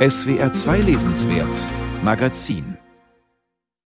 SWR 0.00 0.50
2 0.50 0.78
Lesenswert 0.78 1.58
Magazin 2.02 2.78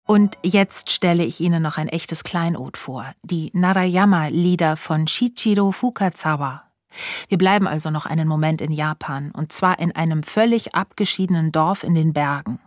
und 0.05 0.37
jetzt 0.43 0.91
stelle 0.91 1.25
ich 1.25 1.39
Ihnen 1.39 1.63
noch 1.63 1.79
ein 1.79 1.87
echtes 1.87 2.23
Kleinod 2.23 2.77
vor, 2.77 3.15
die 3.23 3.49
Narayama-Lieder 3.53 4.77
von 4.77 5.07
Shichiro 5.07 5.71
Fukazawa. 5.71 6.71
Wir 7.29 7.39
bleiben 7.39 7.65
also 7.65 7.89
noch 7.89 8.05
einen 8.05 8.27
Moment 8.27 8.61
in 8.61 8.71
Japan, 8.71 9.31
und 9.31 9.51
zwar 9.51 9.79
in 9.79 9.91
einem 9.91 10.21
völlig 10.21 10.75
abgeschiedenen 10.75 11.51
Dorf 11.51 11.83
in 11.83 11.95
den 11.95 12.13
Bergen. 12.13 12.59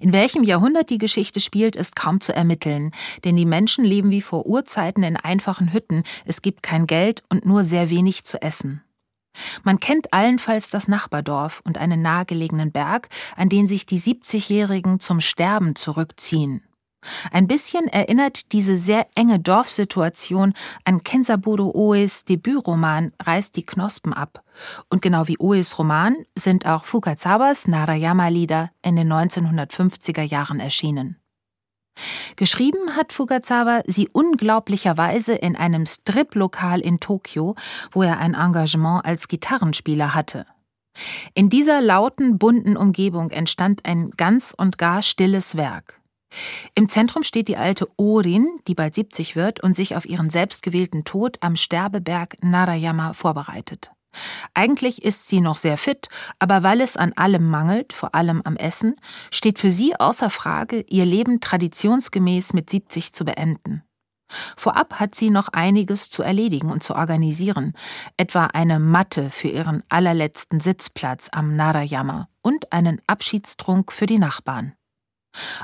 In 0.00 0.12
welchem 0.12 0.42
Jahrhundert 0.42 0.90
die 0.90 0.98
Geschichte 0.98 1.38
spielt, 1.38 1.76
ist 1.76 1.94
kaum 1.94 2.20
zu 2.20 2.34
ermitteln, 2.34 2.90
denn 3.22 3.36
die 3.36 3.46
Menschen 3.46 3.84
leben 3.84 4.10
wie 4.10 4.20
vor 4.20 4.46
Urzeiten 4.46 5.04
in 5.04 5.16
einfachen 5.16 5.72
Hütten, 5.72 6.02
es 6.24 6.42
gibt 6.42 6.64
kein 6.64 6.88
Geld 6.88 7.22
und 7.28 7.46
nur 7.46 7.62
sehr 7.62 7.88
wenig 7.88 8.24
zu 8.24 8.42
essen. 8.42 8.82
Man 9.62 9.80
kennt 9.80 10.12
allenfalls 10.12 10.70
das 10.70 10.88
Nachbardorf 10.88 11.62
und 11.64 11.78
einen 11.78 12.02
nahegelegenen 12.02 12.72
Berg, 12.72 13.08
an 13.36 13.48
den 13.48 13.66
sich 13.66 13.86
die 13.86 13.98
70-Jährigen 13.98 15.00
zum 15.00 15.20
Sterben 15.20 15.76
zurückziehen. 15.76 16.62
Ein 17.30 17.46
bisschen 17.46 17.88
erinnert 17.88 18.52
diese 18.52 18.76
sehr 18.76 19.06
enge 19.14 19.40
Dorfsituation 19.40 20.52
an 20.84 21.02
Kensaburo 21.02 21.70
Oes 21.74 22.24
Debütroman 22.24 23.12
Reißt 23.22 23.56
die 23.56 23.64
Knospen 23.64 24.12
ab. 24.12 24.42
Und 24.90 25.00
genau 25.00 25.26
wie 25.26 25.38
Oes 25.38 25.78
Roman 25.78 26.26
sind 26.34 26.66
auch 26.66 26.84
Fukazawas 26.84 27.66
Narayama-Lieder 27.68 28.70
in 28.82 28.96
den 28.96 29.10
1950er 29.10 30.22
Jahren 30.22 30.60
erschienen. 30.60 31.16
Geschrieben 32.36 32.96
hat 32.96 33.12
Fukazawa 33.12 33.82
sie 33.86 34.08
unglaublicherweise 34.08 35.34
in 35.34 35.56
einem 35.56 35.86
Striplokal 35.86 36.80
in 36.80 37.00
Tokio, 37.00 37.54
wo 37.92 38.02
er 38.02 38.18
ein 38.18 38.34
Engagement 38.34 39.04
als 39.04 39.28
Gitarrenspieler 39.28 40.14
hatte. 40.14 40.46
In 41.34 41.48
dieser 41.48 41.80
lauten, 41.80 42.38
bunten 42.38 42.76
Umgebung 42.76 43.30
entstand 43.30 43.84
ein 43.84 44.10
ganz 44.16 44.54
und 44.56 44.78
gar 44.78 45.02
stilles 45.02 45.56
Werk. 45.56 46.00
Im 46.74 46.88
Zentrum 46.88 47.24
steht 47.24 47.48
die 47.48 47.56
alte 47.56 47.88
Orin, 47.96 48.60
die 48.68 48.74
bald 48.74 48.94
70 48.94 49.36
wird 49.36 49.62
und 49.62 49.74
sich 49.74 49.96
auf 49.96 50.06
ihren 50.06 50.30
selbstgewählten 50.30 51.04
Tod 51.04 51.38
am 51.40 51.56
Sterbeberg 51.56 52.36
Narayama 52.42 53.12
vorbereitet. 53.12 53.90
Eigentlich 54.54 55.04
ist 55.04 55.28
sie 55.28 55.40
noch 55.40 55.56
sehr 55.56 55.76
fit, 55.76 56.08
aber 56.38 56.62
weil 56.62 56.80
es 56.80 56.96
an 56.96 57.12
allem 57.14 57.48
mangelt, 57.48 57.92
vor 57.92 58.14
allem 58.14 58.42
am 58.44 58.56
Essen, 58.56 58.96
steht 59.30 59.58
für 59.58 59.70
sie 59.70 59.94
außer 59.98 60.30
Frage, 60.30 60.84
ihr 60.88 61.06
Leben 61.06 61.40
traditionsgemäß 61.40 62.52
mit 62.52 62.70
70 62.70 63.12
zu 63.12 63.24
beenden. 63.24 63.82
Vorab 64.56 65.00
hat 65.00 65.14
sie 65.14 65.30
noch 65.30 65.48
einiges 65.48 66.10
zu 66.10 66.22
erledigen 66.22 66.70
und 66.70 66.82
zu 66.82 66.94
organisieren, 66.94 67.74
etwa 68.16 68.46
eine 68.46 68.78
Matte 68.78 69.30
für 69.30 69.48
ihren 69.48 69.82
allerletzten 69.88 70.60
Sitzplatz 70.60 71.28
am 71.32 71.56
Narayama 71.56 72.28
und 72.42 72.72
einen 72.72 73.00
Abschiedstrunk 73.06 73.92
für 73.92 74.06
die 74.06 74.18
Nachbarn. 74.18 74.74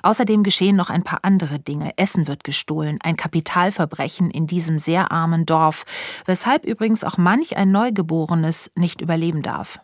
Außerdem 0.02 0.42
geschehen 0.42 0.76
noch 0.76 0.90
ein 0.90 1.02
paar 1.02 1.20
andere 1.22 1.58
Dinge. 1.58 1.96
Essen 1.96 2.28
wird 2.28 2.44
gestohlen, 2.44 2.98
ein 3.02 3.16
Kapitalverbrechen 3.16 4.30
in 4.30 4.46
diesem 4.46 4.78
sehr 4.78 5.10
armen 5.10 5.46
Dorf, 5.46 5.84
weshalb 6.24 6.64
übrigens 6.64 7.04
auch 7.04 7.18
manch 7.18 7.56
ein 7.56 7.72
Neugeborenes 7.72 8.70
nicht 8.74 9.00
überleben 9.00 9.42
darf. 9.42 9.80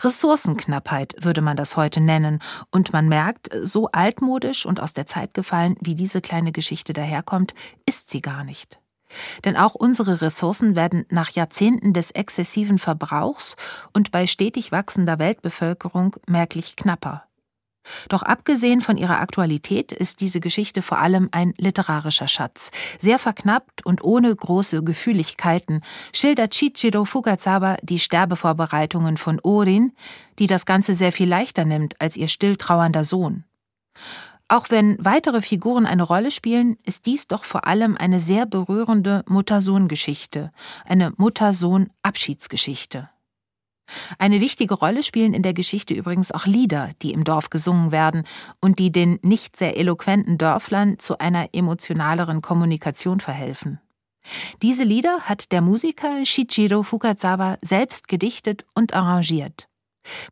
Ressourcenknappheit 0.00 1.14
würde 1.20 1.42
man 1.42 1.56
das 1.56 1.76
heute 1.76 2.00
nennen, 2.00 2.40
und 2.70 2.92
man 2.92 3.08
merkt, 3.08 3.50
so 3.62 3.88
altmodisch 3.88 4.64
und 4.64 4.80
aus 4.80 4.94
der 4.94 5.06
Zeit 5.06 5.34
gefallen, 5.34 5.76
wie 5.80 5.94
diese 5.94 6.20
kleine 6.20 6.52
Geschichte 6.52 6.92
daherkommt, 6.92 7.54
ist 7.86 8.10
sie 8.10 8.22
gar 8.22 8.44
nicht. 8.44 8.80
Denn 9.44 9.56
auch 9.56 9.74
unsere 9.74 10.20
Ressourcen 10.20 10.76
werden 10.76 11.06
nach 11.10 11.30
Jahrzehnten 11.30 11.92
des 11.92 12.10
exzessiven 12.10 12.78
Verbrauchs 12.78 13.56
und 13.92 14.10
bei 14.10 14.26
stetig 14.26 14.70
wachsender 14.70 15.18
Weltbevölkerung 15.18 16.16
merklich 16.26 16.76
knapper. 16.76 17.27
Doch 18.08 18.22
abgesehen 18.22 18.80
von 18.80 18.96
ihrer 18.96 19.20
Aktualität 19.20 19.92
ist 19.92 20.20
diese 20.20 20.40
Geschichte 20.40 20.82
vor 20.82 20.98
allem 20.98 21.28
ein 21.32 21.54
literarischer 21.56 22.28
Schatz. 22.28 22.70
Sehr 22.98 23.18
verknappt 23.18 23.84
und 23.84 24.02
ohne 24.04 24.34
große 24.34 24.82
Gefühligkeiten 24.82 25.82
schildert 26.12 26.52
Chichiro 26.52 27.04
Fukazawa 27.04 27.76
die 27.82 27.98
Sterbevorbereitungen 27.98 29.16
von 29.16 29.40
Orin, 29.42 29.92
die 30.38 30.46
das 30.46 30.66
Ganze 30.66 30.94
sehr 30.94 31.12
viel 31.12 31.28
leichter 31.28 31.64
nimmt 31.64 32.00
als 32.00 32.16
ihr 32.16 32.28
stilltrauernder 32.28 33.04
Sohn. 33.04 33.44
Auch 34.50 34.70
wenn 34.70 34.96
weitere 34.98 35.42
Figuren 35.42 35.84
eine 35.84 36.02
Rolle 36.04 36.30
spielen, 36.30 36.78
ist 36.82 37.04
dies 37.04 37.26
doch 37.26 37.44
vor 37.44 37.66
allem 37.66 37.98
eine 37.98 38.18
sehr 38.18 38.46
berührende 38.46 39.22
Mutter-Sohn-Geschichte, 39.28 40.52
eine 40.86 41.12
Mutter-Sohn-Abschiedsgeschichte. 41.18 43.10
Eine 44.18 44.40
wichtige 44.40 44.74
Rolle 44.74 45.02
spielen 45.02 45.34
in 45.34 45.42
der 45.42 45.54
Geschichte 45.54 45.94
übrigens 45.94 46.32
auch 46.32 46.46
Lieder, 46.46 46.92
die 47.02 47.12
im 47.12 47.24
Dorf 47.24 47.50
gesungen 47.50 47.92
werden 47.92 48.24
und 48.60 48.78
die 48.78 48.92
den 48.92 49.18
nicht 49.22 49.56
sehr 49.56 49.76
eloquenten 49.76 50.38
Dörflern 50.38 50.98
zu 50.98 51.18
einer 51.18 51.48
emotionaleren 51.52 52.42
Kommunikation 52.42 53.20
verhelfen. 53.20 53.80
Diese 54.62 54.84
Lieder 54.84 55.20
hat 55.22 55.52
der 55.52 55.62
Musiker 55.62 56.24
Shichiro 56.26 56.82
Fukazawa 56.82 57.56
selbst 57.62 58.08
gedichtet 58.08 58.66
und 58.74 58.94
arrangiert. 58.94 59.68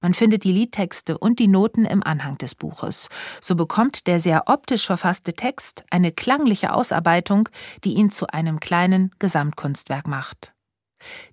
Man 0.01 0.15
findet 0.15 0.45
die 0.45 0.53
Liedtexte 0.53 1.19
und 1.19 1.39
die 1.39 1.49
Noten 1.49 1.85
im 1.85 2.03
Anhang 2.03 2.39
des 2.39 2.55
Buches. 2.55 3.09
So 3.41 3.57
bekommt 3.57 4.07
der 4.07 4.21
sehr 4.21 4.45
optisch 4.47 4.87
verfasste 4.87 5.35
Text 5.35 5.85
eine 5.91 6.13
klangliche 6.13 6.73
Ausarbeitung, 6.73 7.49
die 7.85 7.95
ihn 7.95 8.11
zu 8.11 8.27
einem 8.29 8.61
kleinen 8.61 9.11
Gesamtkunstwerk 9.19 10.07
macht. 10.07 10.56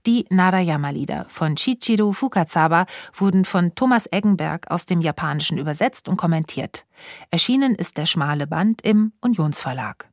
Die 0.05 0.25
Narayama-Lieder 0.29 1.25
von 1.29 1.57
Shichiro 1.57 2.11
Fukazawa 2.11 2.85
wurden 3.13 3.45
von 3.45 3.75
Thomas 3.75 4.07
Eggenberg 4.11 4.69
aus 4.69 4.85
dem 4.85 5.01
Japanischen 5.01 5.57
übersetzt 5.57 6.07
und 6.07 6.17
kommentiert. 6.17 6.85
Erschienen 7.31 7.75
ist 7.75 7.97
der 7.97 8.05
schmale 8.05 8.47
Band 8.47 8.81
im 8.81 9.13
Unionsverlag. 9.21 9.97